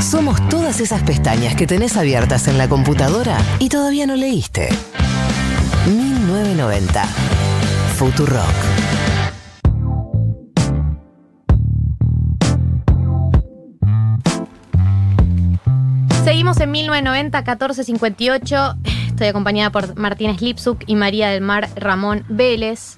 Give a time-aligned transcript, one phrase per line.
[0.00, 4.68] Somos todas esas pestañas que tenés abiertas en la computadora y todavía no leíste.
[5.86, 7.04] 1990.
[7.96, 8.44] Futurock.
[16.24, 18.74] Seguimos en 1990, 1458.
[19.08, 22.94] Estoy acompañada por Martínez Lipsuk y María del Mar Ramón Vélez.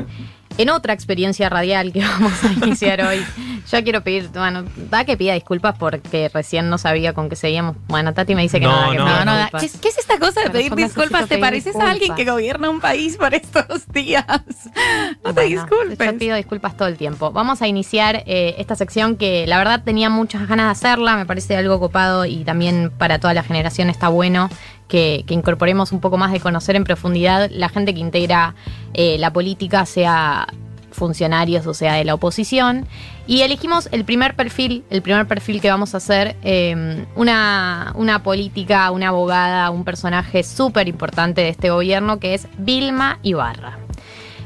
[0.59, 3.25] En otra experiencia radial que vamos a iniciar hoy,
[3.71, 7.77] yo quiero pedir, bueno, da que pida disculpas porque recién no sabía con qué seguíamos.
[7.89, 9.61] Bueno, Tati me dice que No, nada, que no, pida no, disculpas.
[9.61, 11.23] ¿Qué, es- qué es esta cosa de Pero pedir disculpas?
[11.23, 14.25] ¿Te pedir pareces a alguien que gobierna un país por estos días?
[15.25, 15.99] No te disculpes.
[15.99, 17.31] Yo pido disculpas todo el tiempo.
[17.31, 21.26] Vamos a iniciar eh, esta sección que la verdad tenía muchas ganas de hacerla, me
[21.26, 24.48] parece algo copado y también para toda la generación está bueno
[24.90, 28.54] que, incorporemos un poco más de conocer en profundidad la gente que integra
[28.93, 30.46] eh, la política, sea
[30.93, 32.86] funcionarios o sea de la oposición.
[33.27, 38.22] Y elegimos el primer perfil, el primer perfil que vamos a hacer, eh, una, una
[38.22, 43.80] política, una abogada, un personaje súper importante de este gobierno que es Vilma Ibarra.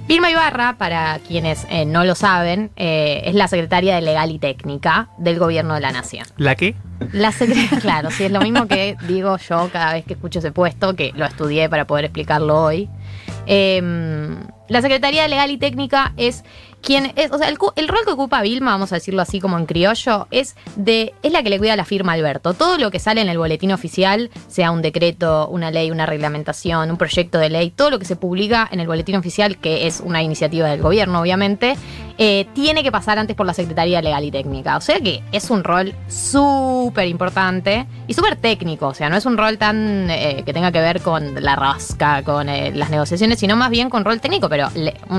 [0.06, 4.38] Vilma Ibarra, para quienes eh, no lo saben, eh, es la secretaria de Legal y
[4.38, 6.27] Técnica del Gobierno de la Nación.
[6.36, 6.74] ¿La qué?
[7.12, 10.52] La secretaria, claro, sí, es lo mismo que digo yo cada vez que escucho ese
[10.52, 12.91] puesto, que lo estudié para poder explicarlo hoy.
[13.47, 13.80] Eh,
[14.69, 16.44] la Secretaría de Legal y Técnica es
[16.84, 19.66] quien es, o sea, el, rol que ocupa Vilma, vamos a decirlo así como en
[19.66, 22.54] criollo, es de es la que le cuida la firma a Alberto.
[22.54, 26.91] Todo lo que sale en el boletín oficial, sea un decreto, una ley, una reglamentación,
[26.91, 30.00] un proyecto de ley, todo lo que se publica en el boletín oficial, que es
[30.04, 31.76] una iniciativa del gobierno, obviamente,
[32.16, 34.76] eh, tiene que pasar antes por la Secretaría Legal y Técnica.
[34.76, 38.86] O sea que es un rol súper importante y súper técnico.
[38.88, 42.22] O sea, no es un rol tan eh, que tenga que ver con la rasca,
[42.22, 44.48] con eh, las negociaciones, sino más bien con rol técnico.
[44.48, 44.69] Pero,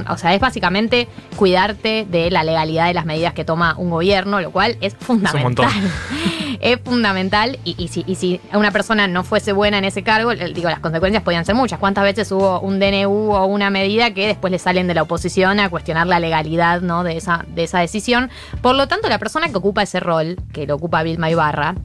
[0.10, 1.10] o sea, es básicamente
[1.56, 5.44] de la legalidad de las medidas que toma un gobierno, lo cual es fundamental.
[5.44, 5.70] montón.
[6.62, 10.34] es fundamental y, y si, y si una persona no fuese buena en ese cargo,
[10.34, 11.80] digo, las consecuencias podían ser muchas.
[11.80, 15.60] ¿Cuántas veces hubo un DNU o una medida que después le salen de la oposición
[15.60, 17.04] a cuestionar la legalidad ¿no?
[17.04, 18.30] de, esa, de esa decisión?
[18.62, 21.76] Por lo tanto, la persona que ocupa ese rol, que lo ocupa Vilma Ibarra,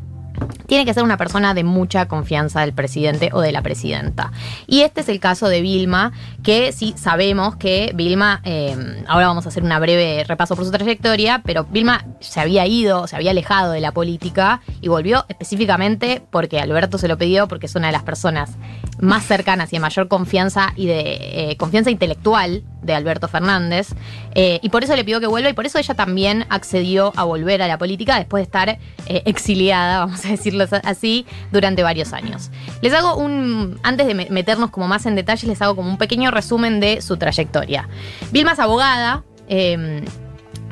[0.71, 4.31] tiene que ser una persona de mucha confianza del presidente o de la presidenta.
[4.69, 6.13] Y este es el caso de Vilma,
[6.45, 10.71] que sí sabemos que Vilma, eh, ahora vamos a hacer una breve repaso por su
[10.71, 16.23] trayectoria, pero Vilma se había ido, se había alejado de la política y volvió específicamente
[16.31, 18.53] porque Alberto se lo pidió, porque es una de las personas
[19.01, 23.89] más cercanas y de mayor confianza y de eh, confianza intelectual de Alberto Fernández.
[24.35, 27.25] eh, y por eso le pidió que vuelva y por eso ella también accedió a
[27.25, 28.79] volver a la política después de estar eh,
[29.25, 32.51] exiliada, vamos a decirlo así, durante varios años.
[32.83, 35.99] Les hago un, antes de me- meternos como más en detalles, les hago como un
[35.99, 37.89] pequeño resumen de su trayectoria.
[38.33, 39.25] Vilma es abogada.
[39.49, 40.05] eh,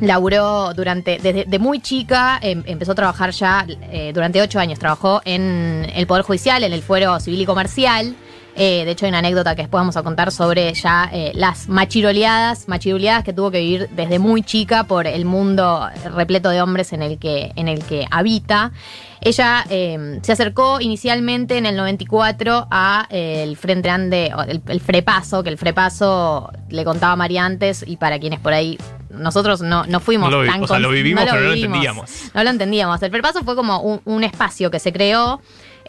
[0.01, 4.79] Laburó durante, desde de muy chica, em- empezó a trabajar ya eh, durante ocho años.
[4.79, 8.15] Trabajó en el Poder Judicial, en el Fuero Civil y Comercial.
[8.61, 11.69] Eh, de hecho, hay una anécdota que después vamos a contar sobre ya eh, las
[11.69, 16.93] machiroleadas, machiruleadas que tuvo que vivir desde muy chica por el mundo repleto de hombres
[16.93, 18.73] en el que, en el que habita.
[19.21, 24.61] Ella eh, se acercó inicialmente en el 94 a eh, el Frente Grande, o el,
[24.67, 28.77] el Frepaso, que el Frepaso le contaba a María antes, y para quienes por ahí
[29.11, 31.77] nosotros no, no fuimos No lo tan o sea, lo vivimos, pero no lo vivimos.
[31.77, 32.31] entendíamos.
[32.35, 33.03] No lo entendíamos.
[33.03, 35.41] El Frepaso fue como un, un espacio que se creó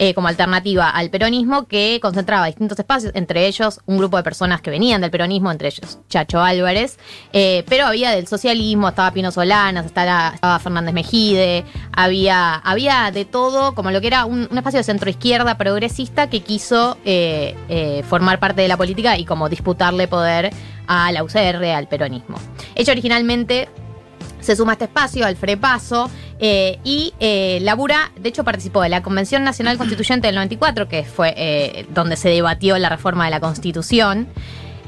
[0.01, 4.61] eh, como alternativa al peronismo que concentraba distintos espacios, entre ellos un grupo de personas
[4.61, 6.97] que venían del peronismo, entre ellos Chacho Álvarez,
[7.33, 13.75] eh, pero había del socialismo, estaba Pino Solanas, estaba, Fernández Mejide, había, había de todo,
[13.75, 18.69] como lo que era un, espacio de centro-izquierda progresista que quiso eh, formar parte de
[18.69, 20.51] la política y como disputarle poder
[20.87, 22.37] a la UCR, al peronismo.
[22.75, 23.67] Ella originalmente
[24.39, 28.89] se suma a este espacio, al Frepaso, eh, y eh, labura, de hecho participó de
[28.89, 33.31] la Convención Nacional Constituyente del 94, que fue eh, donde se debatió la reforma de
[33.31, 34.27] la Constitución.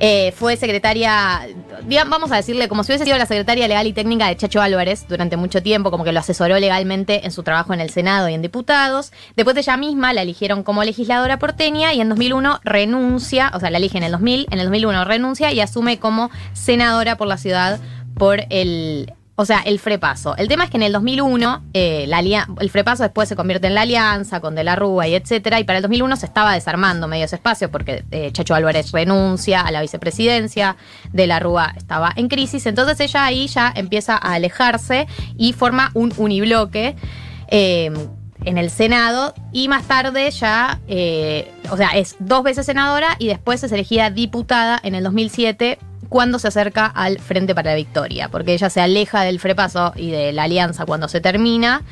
[0.03, 1.47] Eh, fue secretaria,
[1.85, 4.59] digamos, vamos a decirle, como si hubiese sido la secretaria legal y técnica de Chacho
[4.59, 8.28] Álvarez durante mucho tiempo, como que lo asesoró legalmente en su trabajo en el Senado
[8.28, 9.12] y en diputados.
[9.36, 13.69] Después de ella misma la eligieron como legisladora porteña y en 2001 renuncia, o sea,
[13.69, 17.38] la elige en el 2000, en el 2001 renuncia y asume como senadora por la
[17.38, 17.80] ciudad
[18.15, 20.36] por el o sea, el Frepaso.
[20.38, 22.10] El tema es que en el 2001, eh,
[22.60, 25.63] el Frepaso después se convierte en la alianza con De la Rúa y etcétera, y
[25.63, 29.72] para el 2001 se estaba desarmando medio ese espacio porque eh, Chacho Álvarez renuncia a
[29.72, 30.75] la vicepresidencia,
[31.12, 35.07] De la Rúa estaba en crisis, entonces ella ahí ya empieza a alejarse
[35.38, 36.95] y forma un unibloque.
[37.48, 37.92] eh,
[38.44, 43.27] en el Senado y más tarde ya, eh, o sea, es dos veces senadora y
[43.27, 45.77] después es elegida diputada en el 2007
[46.12, 50.12] cuando se acerca al Frente para la Victoria, porque ella se aleja del Frepaso y
[50.12, 51.84] de la alianza cuando se termina.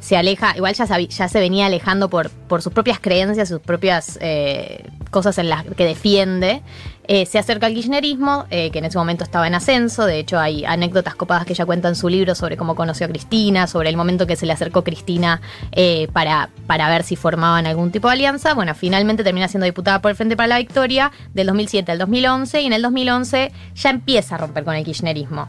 [0.00, 3.60] se aleja, igual ya, sabi- ya se venía alejando por, por sus propias creencias, sus
[3.60, 6.62] propias eh, cosas en las que defiende.
[7.10, 10.04] Eh, se acerca al kirchnerismo, eh, que en ese momento estaba en ascenso.
[10.04, 13.08] De hecho, hay anécdotas copadas que ella cuenta en su libro sobre cómo conoció a
[13.08, 15.40] Cristina, sobre el momento que se le acercó Cristina
[15.72, 18.52] eh, para, para ver si formaban algún tipo de alianza.
[18.52, 22.60] Bueno, finalmente termina siendo diputada por el Frente para la Victoria del 2007 al 2011
[22.60, 25.48] y en el 2011 ya empieza a romper con el kirchnerismo.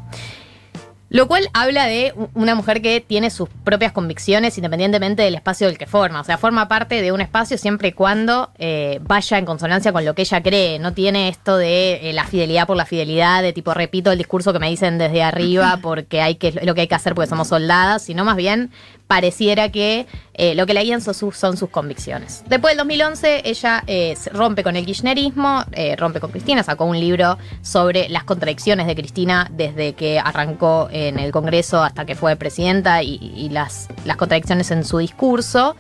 [1.10, 5.78] Lo cual habla de una mujer que tiene sus propias convicciones independientemente del espacio del
[5.78, 6.22] que forma.
[6.22, 10.06] O sea, forma parte de un espacio siempre y cuando eh, vaya en consonancia con
[10.06, 10.78] lo que ella cree.
[10.78, 14.54] No tiene esto de eh, la fidelidad por la fidelidad, de tipo repito el discurso
[14.54, 17.30] que me dicen desde arriba porque hay que, es lo que hay que hacer porque
[17.30, 18.70] somos soldadas, sino más bien
[19.10, 22.44] pareciera que eh, lo que la guían son sus, son sus convicciones.
[22.48, 27.00] Después del 2011, ella eh, rompe con el kirchnerismo, eh, rompe con Cristina, sacó un
[27.00, 32.36] libro sobre las contradicciones de Cristina desde que arrancó en el Congreso hasta que fue
[32.36, 35.76] presidenta y, las, contradicciones en su discurso.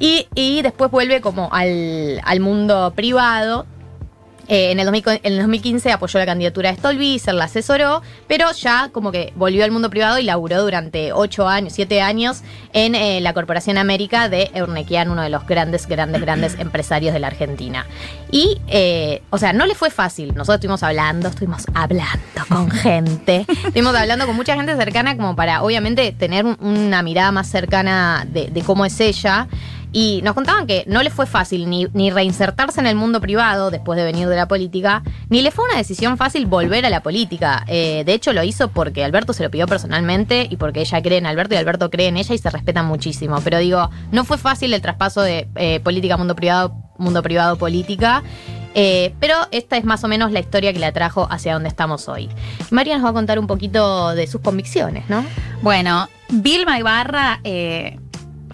[0.00, 0.26] Y,
[0.62, 3.64] después vuelve como al mundo privado.
[4.48, 8.52] Eh, en, el 2000 en el 2015 apoyó la candidatura de Stolbizer, la asesoró, pero
[8.52, 12.94] ya como que volvió al mundo privado y laburó durante 8 años, 7 años en
[12.94, 17.26] eh, la Corporación América de Eurnequian, uno de los grandes, grandes, grandes empresarios de la
[17.26, 17.86] Argentina.
[18.30, 20.28] Y, eh, o sea, no le fue fácil.
[20.28, 25.62] Nosotros estuvimos hablando, estuvimos hablando con gente, estuvimos hablando con mucha gente cercana como para,
[25.62, 29.48] obviamente, tener un- una mirada más cercana de, de cómo es ella.
[29.98, 33.70] Y nos contaban que no le fue fácil ni, ni reinsertarse en el mundo privado
[33.70, 37.02] después de venir de la política, ni le fue una decisión fácil volver a la
[37.02, 37.64] política.
[37.66, 41.16] Eh, de hecho, lo hizo porque Alberto se lo pidió personalmente y porque ella cree
[41.16, 43.40] en Alberto y Alberto cree en ella y se respetan muchísimo.
[43.42, 48.22] Pero digo, no fue fácil el traspaso de eh, política, mundo privado, mundo privado, política.
[48.74, 52.06] Eh, pero esta es más o menos la historia que la trajo hacia donde estamos
[52.10, 52.28] hoy.
[52.70, 55.24] María nos va a contar un poquito de sus convicciones, ¿no?
[55.62, 57.98] Bueno, Vilma Ibarra, eh,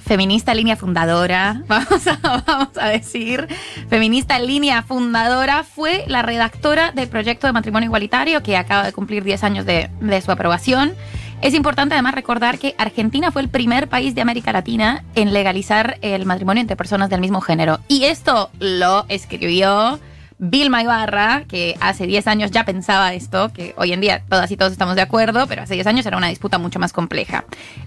[0.05, 3.47] feminista línea fundadora, vamos a, vamos a decir,
[3.89, 9.25] feminista línea fundadora, fue la redactora del proyecto de matrimonio igualitario que acaba de cumplir
[9.25, 10.93] 10 años de, de su aprobación.
[11.41, 15.99] Es importante además recordar que Argentina fue el primer país de América Latina en legalizar
[16.01, 17.81] el matrimonio entre personas del mismo género.
[17.89, 19.99] Y esto lo escribió
[20.45, 24.57] Vilma Ibarra, que hace 10 años ya pensaba esto, que hoy en día todas y
[24.57, 27.45] todos estamos de acuerdo, pero hace 10 años era una disputa mucho más compleja.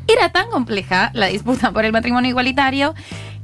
[0.07, 2.95] Era tan compleja la disputa por el matrimonio igualitario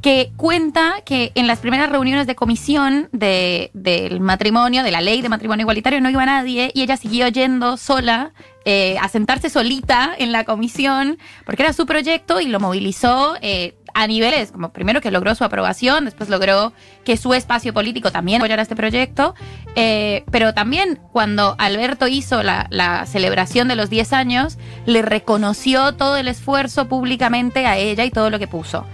[0.01, 5.21] que cuenta que en las primeras reuniones de comisión de- del matrimonio, de la ley
[5.21, 8.31] de matrimonio igualitario, no iba nadie y ella siguió yendo sola
[8.63, 13.75] eh, a sentarse solita en la comisión porque era su proyecto y lo movilizó eh,
[13.93, 16.73] a niveles, como primero que logró su aprobación, después logró
[17.03, 19.35] que su espacio político también apoyara este proyecto,
[19.75, 25.95] eh, pero también cuando Alberto hizo la, la celebración de los 10 años, le reconoció
[25.95, 28.85] todo el esfuerzo públicamente a ella y todo lo que puso.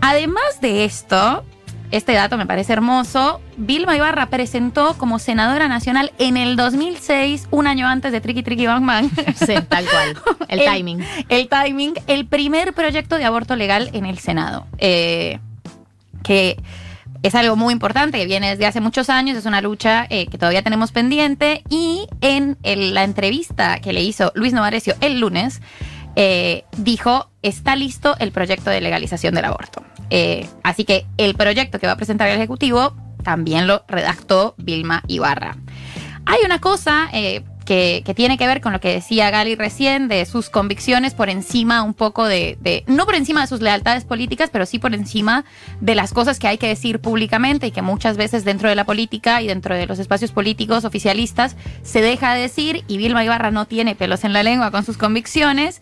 [0.00, 1.44] Además de esto,
[1.92, 7.66] este dato me parece hermoso, Vilma Ibarra presentó como senadora nacional en el 2006, un
[7.66, 10.16] año antes de Tricky Tricky Bang Bang, Sí, tal cual.
[10.48, 11.04] El, El- timing.
[11.28, 14.66] el timing, el primer proyecto de aborto legal en el Senado.
[14.78, 15.38] Eh,
[16.22, 16.56] que
[17.22, 20.38] es algo muy importante, que viene desde hace muchos años, es una lucha eh, que
[20.38, 21.62] todavía tenemos pendiente.
[21.68, 25.60] Y en el- la entrevista que le hizo Luis Novarecio el lunes,
[26.16, 29.82] eh, dijo, está listo el proyecto de legalización del aborto.
[30.10, 35.02] Eh, así que el proyecto que va a presentar el Ejecutivo también lo redactó Vilma
[35.06, 35.56] Ibarra.
[36.26, 40.26] Hay una cosa eh, que, tiene que ver con lo que decía Gali recién, de
[40.26, 44.50] sus convicciones por encima un poco de, de- no por encima de sus lealtades políticas,
[44.52, 45.44] pero sí por encima
[45.80, 48.84] de las cosas que hay que decir públicamente y que muchas veces dentro de la
[48.84, 53.50] política y dentro de los espacios políticos oficialistas se deja de decir y Vilma Ibarra
[53.50, 55.80] no tiene pelos en la lengua con sus convicciones.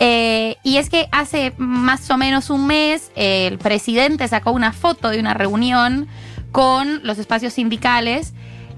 [0.00, 5.08] Eh, y es que hace más o menos un mes el presidente sacó una foto
[5.10, 6.08] de una reunión
[6.52, 8.34] con los espacios sindicales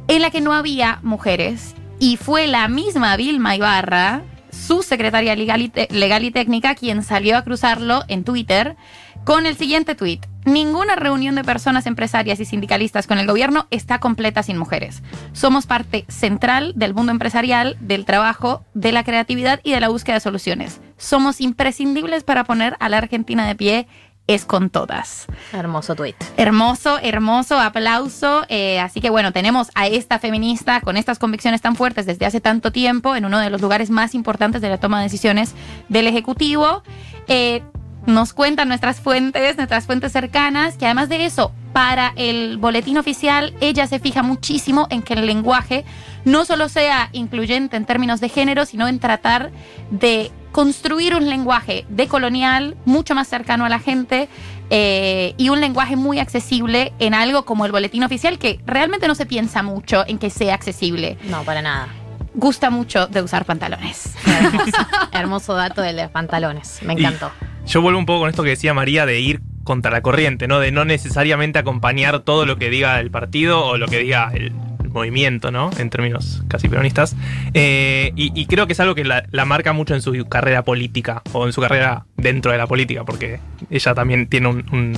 [0.08, 1.74] en la que no había mujeres.
[2.00, 8.04] Y fue la misma Vilma Ibarra, su secretaria legal y, técnica, quien salió a cruzarlo
[8.06, 8.76] en Twitter
[9.24, 10.24] con el siguiente tuit.
[10.44, 15.02] Ninguna reunión de personas empresarias y sindicalistas con el gobierno está completa sin mujeres.
[15.32, 20.14] Somos parte central del mundo empresarial, del trabajo, de la creatividad y de la búsqueda
[20.14, 20.80] de soluciones.
[20.96, 23.88] Somos imprescindibles para poner a la Argentina de pie.
[24.28, 25.26] Es con todas.
[25.54, 26.14] Hermoso tweet.
[26.36, 28.44] Hermoso, hermoso, aplauso.
[28.50, 32.42] Eh, así que bueno, tenemos a esta feminista con estas convicciones tan fuertes desde hace
[32.42, 35.54] tanto tiempo en uno de los lugares más importantes de la toma de decisiones
[35.88, 36.82] del Ejecutivo.
[37.26, 37.62] Eh,
[38.04, 43.54] nos cuentan nuestras fuentes, nuestras fuentes cercanas, que además de eso, para el boletín oficial,
[43.60, 45.86] ella se fija muchísimo en que el lenguaje
[46.26, 49.52] no solo sea incluyente en términos de género, sino en tratar
[49.90, 54.28] de construir un lenguaje decolonial mucho más cercano a la gente
[54.70, 59.14] eh, y un lenguaje muy accesible en algo como el boletín oficial que realmente no
[59.14, 61.16] se piensa mucho en que sea accesible.
[61.30, 61.86] No, para nada.
[62.34, 64.16] Gusta mucho de usar pantalones.
[64.26, 66.80] Hermoso, hermoso dato de los pantalones.
[66.82, 67.30] Me encantó.
[67.64, 70.58] Yo vuelvo un poco con esto que decía María de ir contra la corriente, ¿no?
[70.58, 74.52] De no necesariamente acompañar todo lo que diga el partido o lo que diga el,
[74.88, 75.70] movimiento, ¿no?
[75.78, 77.16] En términos casi peronistas.
[77.54, 81.46] Eh, y, creo que es algo que la, marca mucho en su carrera política o
[81.46, 83.40] en su carrera dentro de la política, porque
[83.70, 84.96] ella también tiene un,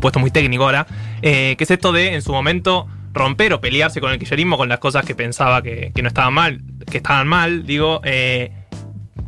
[0.00, 0.86] puesto muy técnico ahora,
[1.20, 4.68] eh, que es esto de en su momento romper o pelearse con el kirchnerismo, con
[4.68, 8.52] las cosas que pensaba que, no estaban mal, que estaban mal, digo, eh,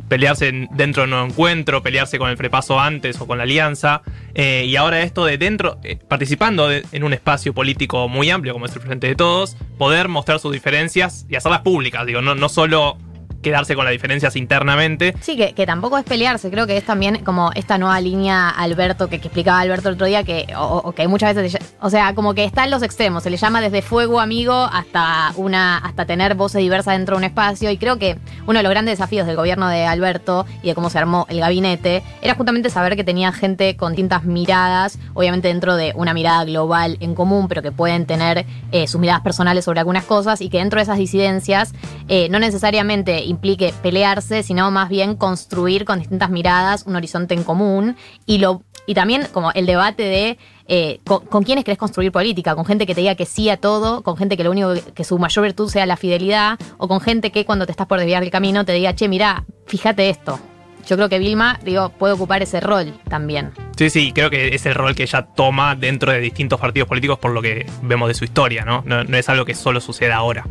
[0.07, 4.01] pelearse dentro de un encuentro, pelearse con el frepaso antes o con la alianza.
[4.33, 8.65] Eh, y ahora esto de dentro, eh, participando en un espacio político muy amplio como
[8.65, 12.49] es el Frente de Todos, poder mostrar sus diferencias y hacerlas públicas, digo, no, no
[12.49, 12.97] solo
[13.45, 15.13] quedarse con las diferencias internamente.
[15.21, 19.07] Sí, que, que, tampoco es pelearse, creo que es también como esta nueva línea Alberto
[19.07, 20.47] que, explicaba Alberto el otro día, que,
[20.95, 23.83] que muchas veces, o sea, como que está en los extremos, se le llama desde
[23.83, 28.17] fuego amigo hasta una, hasta tener voces diversas dentro de un espacio, y creo que
[28.47, 31.39] uno de los grandes desafíos del gobierno de Alberto y de cómo se armó el
[31.39, 36.45] gabinete era justamente saber que tenía gente con distintas miradas, obviamente dentro de una mirada
[36.45, 40.49] global en común, pero que pueden tener eh, sus miradas personales sobre algunas cosas, y
[40.49, 41.73] que dentro de esas disidencias
[42.07, 47.43] eh, no necesariamente implique pelearse, sino más bien construir con distintas miradas un horizonte en
[47.43, 47.95] común
[48.25, 52.65] y lo y también como el debate de eh, con, quiénes querés construir política, con
[52.65, 55.17] gente que te diga que sí a todo, con gente que lo único que, su
[55.19, 58.31] mayor virtud sea la fidelidad, o con gente que cuando te estás por desviar el
[58.31, 60.39] camino te diga, che, mira, fíjate esto.
[60.87, 63.51] Yo creo que Vilma, digo, puede ocupar ese rol también.
[63.75, 67.17] Sí, sí, creo que es el rol que ella toma dentro de distintos partidos políticos
[67.19, 68.83] por lo que vemos de su historia, ¿no?
[68.85, 70.45] No, es algo que solo suceda ahora.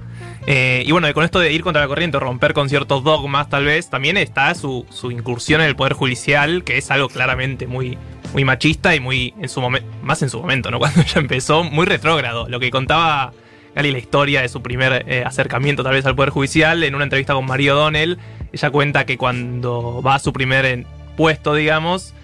[0.47, 3.65] Eh, y bueno, con esto de ir contra la corriente, romper con ciertos dogmas, tal
[3.65, 7.97] vez, también está su, incursión en el Poder Judicial, que es algo claramente muy,
[8.33, 10.79] muy machista y muy, en su momento, más en su momento, ¿no?
[10.81, 12.49] Cuando ella empezó, muy retrógrado.
[12.49, 13.33] Lo que contaba
[13.75, 17.05] Gali la historia de su primer eh, acercamiento tal vez al Poder Judicial, en una
[17.05, 18.19] entrevista con Mario Donnell,
[18.55, 22.15] ella cuenta que cuando va a su primer puesto, digamos,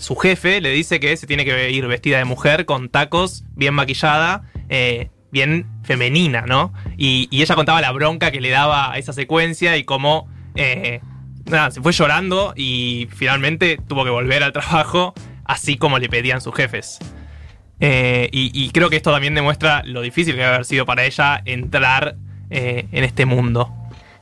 [0.00, 3.74] su jefe le dice que se tiene que ir vestida de mujer, con tacos, bien
[3.74, 6.72] maquillada, eh, bien femenina, ¿no?
[6.96, 11.00] Y, ella contaba la bronca que le daba a esa secuencia y cómo eh,
[11.46, 15.14] nada, se fue llorando y finalmente tuvo que volver al trabajo
[15.44, 16.98] así como le pedían sus jefes.
[17.80, 21.42] Eh, y, creo que esto también demuestra lo difícil que debe haber sido para ella
[21.44, 22.14] entrar
[22.50, 23.72] eh, en este mundo.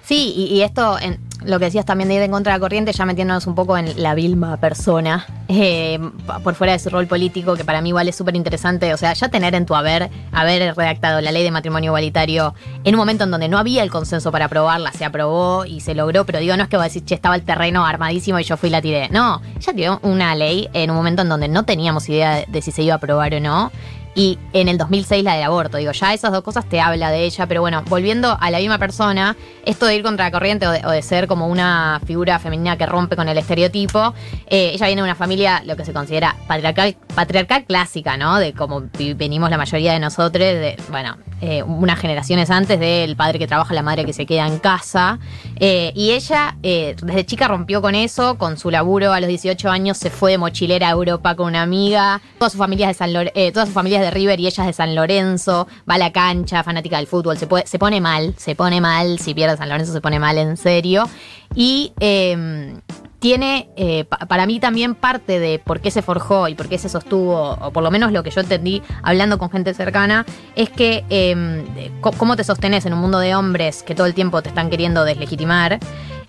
[0.03, 0.99] Sí, y, esto,
[1.45, 3.77] lo que decías también de ir en contra de la corriente, ya metiéndonos un poco
[3.77, 5.99] en la Vilma persona, eh,
[6.43, 8.93] por fuera de su rol político, que para mí igual es súper interesante.
[8.95, 12.55] O sea, ya tener en tu haber, haber redactado la ley de matrimonio igualitario
[12.85, 15.95] en un momento en donde no había el consenso para aprobarla, se aprobó y se
[15.95, 18.57] logró, pero digo, no es que vos decís, che, estaba el terreno armadísimo y yo
[18.57, 19.09] fui y la tiré.
[19.11, 22.71] No, ella tiró una ley en un momento en donde no teníamos idea de si
[22.71, 23.71] se iba a aprobar o no
[24.15, 25.79] y en el 2006 la de aborto.
[25.79, 28.79] Digo, ya esas dos cosas te habla de ella, pero bueno, volviendo a la misma
[28.79, 32.87] persona, esto de ir contra la corriente o de, ser como una figura femenina que
[32.87, 34.15] rompe con el estereotipo,
[34.49, 38.39] eh, ella viene de una familia, lo que se considera patriarcal, patriarcal clásica, ¿no?
[38.39, 38.83] De cómo
[39.17, 43.73] venimos la mayoría de nosotros, de, bueno, eh, unas generaciones antes del padre que trabaja,
[43.75, 45.19] la madre que se queda en casa.
[45.57, 49.97] Eh, y ella desde chica rompió con eso, con su laburo a los 18 años
[49.97, 53.11] se fue de mochilera a Europa con una amiga, todas sus familias de San
[53.53, 56.97] todas sus familias de River y ella de San Lorenzo, va a la cancha, fanática
[56.97, 60.19] del fútbol, se, se pone mal, se pone mal, si pierde San Lorenzo se pone
[60.19, 61.09] mal en serio.
[61.55, 62.81] Y em,
[63.19, 66.89] tiene, eh, para mí también parte de por qué se forjó y por qué se
[66.89, 70.25] sostuvo, o por lo menos lo que yo entendí hablando con gente cercana,
[70.57, 71.65] es que em,
[72.01, 75.05] cómo te sostenes en un mundo de hombres que todo el tiempo te están queriendo
[75.05, 75.79] deslegitimar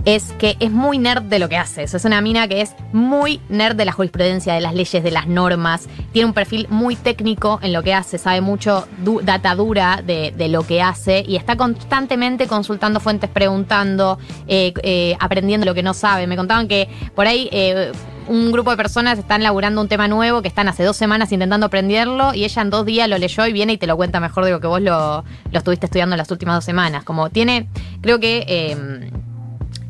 [0.05, 1.83] es que es muy nerd de lo que hace.
[1.83, 5.27] Es una mina que es muy nerd de la jurisprudencia, de las leyes, de las
[5.27, 5.87] normas.
[6.11, 8.87] Tiene un perfil muy técnico en lo que hace, sabe mucho
[9.23, 14.17] data dura de, lo que hace y está constantemente consultando fuentes, preguntando,
[14.47, 16.27] eh, eh, aprendiendo lo que no sabe.
[16.27, 17.49] Me contaban que por ahí...
[17.51, 17.91] Eh,
[18.27, 21.65] un grupo de personas están laburando un tema nuevo que están hace dos semanas intentando
[21.65, 24.45] aprenderlo y ella en dos días lo leyó y viene y te lo cuenta mejor
[24.45, 27.03] de lo que vos lo, lo estuviste estudiando en las últimas dos semanas.
[27.03, 27.67] Como tiene,
[27.99, 29.09] creo que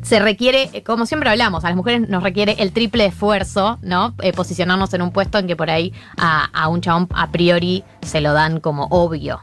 [0.02, 4.14] se requiere, eh, como siempre hablamos, a las mujeres nos requiere el triple esfuerzo, ¿no?
[4.22, 8.20] Eh, posicionarnos en un puesto en que por ahí a, un chabón a priori se
[8.20, 9.40] lo dan como obvio.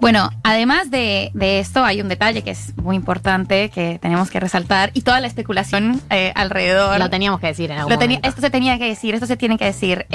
[0.00, 4.92] Bueno, además de, esto, hay un detalle que es muy importante que tenemos que resaltar
[4.94, 7.00] y toda la especulación eh, alrededor.
[7.00, 8.28] Lo teníamos que decir en algún momento.
[8.28, 10.06] Esto se tenía que decir, esto se tiene que decir.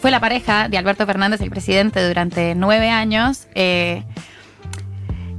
[0.00, 3.46] fue la pareja de Alberto Fernández, el presidente, durante nueve años.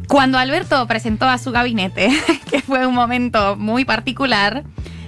[0.10, 2.10] Cuando Alberto presentó a su gabinete,
[2.52, 4.64] que fue un momento muy particular,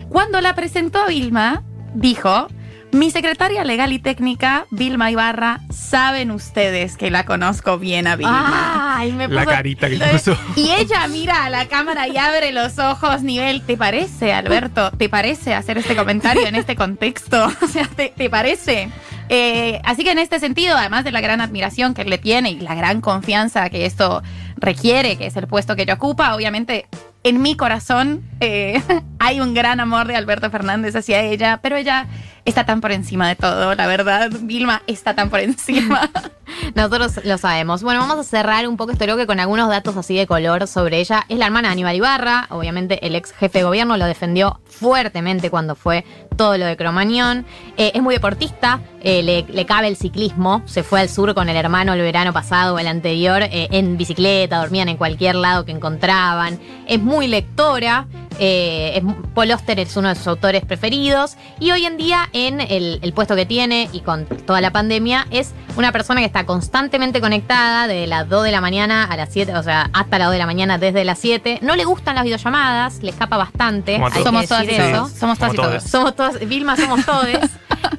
[0.10, 1.64] cuando la presentó a Vilma,
[1.96, 2.48] dijo,
[2.92, 8.98] mi secretaria legal y técnica, Vilma Ibarra, saben ustedes que la conozco bien a Vilma.
[9.00, 10.38] Ay, me La puso- carita que puso.
[10.56, 14.92] Y ella mira a la cámara y abre los ojos, nivel, ¿te parece, Alberto?
[14.92, 17.50] ¿Te parece hacer este comentario en este contexto?
[17.64, 18.90] O sea, ¿te, te parece?
[19.30, 22.52] Eh, así que en este sentido, además de la gran admiración que él le tiene
[22.52, 24.22] y la gran confianza que esto
[24.62, 26.86] requiere, que es el puesto que ella ocupa, obviamente
[27.24, 28.82] en mi corazón eh,
[29.20, 32.08] hay un gran amor de Alberto Fernández hacia ella, pero ella
[32.46, 34.30] está tan por encima de todo, la verdad.
[34.42, 36.10] Vilma está tan por encima.
[36.76, 37.84] Nosotros lo sabemos.
[37.84, 41.00] Bueno, vamos a cerrar un poco este bloque con algunos datos así de color sobre
[41.00, 41.26] ella.
[41.30, 45.50] Es la hermana de Aníbal Ibarra, obviamente el ex jefe de gobierno lo defendió fuertemente
[45.50, 46.06] cuando fue
[46.36, 47.46] todo lo de Cromañón.
[47.78, 51.56] Eh, es muy deportista, eh, le, cabe el ciclismo, se fue al sur con el
[51.56, 55.72] hermano el verano pasado o el anterior eh, en bicicleta, dormían en cualquier lado que
[55.72, 56.60] encontraban.
[56.88, 58.08] Es muy lectora.
[58.40, 62.60] Eh, es- Paul Auster es uno de sus autores preferidos y hoy en día en
[62.62, 66.46] el, el puesto que tiene y con toda la pandemia es una persona que está
[66.46, 70.28] constantemente conectada de las 2 de la mañana a las 7, o sea, hasta las
[70.28, 71.60] 2 de la mañana desde las 7.
[71.62, 73.96] No le gustan las videollamadas, le escapa bastante.
[73.96, 74.82] Hay que somos todas decir.
[75.18, 75.84] Somos todas y todos.
[75.84, 77.28] Somos todas, Vilma somos todos.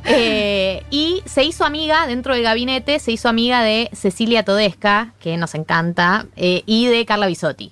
[0.05, 5.37] Eh, y se hizo amiga dentro del gabinete, se hizo amiga de Cecilia Todesca, que
[5.37, 7.71] nos encanta, eh, y de Carla Bisotti.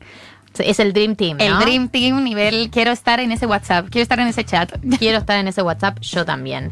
[0.65, 1.39] Es el Dream Team.
[1.41, 1.59] El.
[1.59, 4.73] Dream Team nivel, quiero estar en ese WhatsApp, quiero estar en ese chat.
[4.99, 6.71] Quiero estar en ese WhatsApp, yo también.